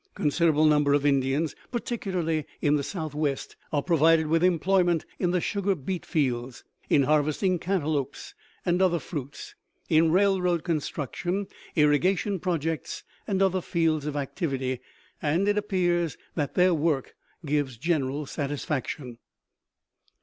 [0.15, 5.75] Considerable numbers of Indians, particularly in the Southwest, are provided with employment in the sugar
[5.75, 8.33] beet fields, in harvesting canteloupes
[8.65, 9.53] and other fruits,
[9.89, 11.45] in railroad construction,
[11.75, 14.79] irrigation projects, and other fields of activity,
[15.21, 17.13] and it appears that their work
[17.45, 19.19] gives general satisfaction.